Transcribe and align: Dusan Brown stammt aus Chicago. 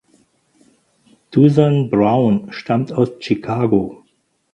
Dusan 1.29 1.91
Brown 1.91 2.47
stammt 2.51 2.91
aus 2.91 3.11
Chicago. 3.19 4.03